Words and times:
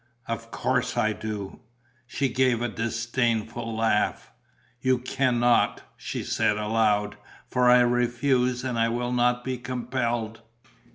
"Of 0.27 0.49
course 0.49 0.97
I 0.97 1.13
do!" 1.13 1.59
She 2.07 2.27
gave 2.27 2.59
a 2.63 2.67
disdainful 2.67 3.75
laugh: 3.77 4.31
"You 4.81 4.97
can 4.97 5.39
not," 5.39 5.83
she 5.95 6.23
said, 6.23 6.57
aloud. 6.57 7.17
"For 7.47 7.69
I 7.69 7.81
refuse 7.81 8.63
and 8.63 8.79
I 8.79 8.89
will 8.89 9.11
not 9.13 9.43
be 9.43 9.59
compelled." 9.59 10.41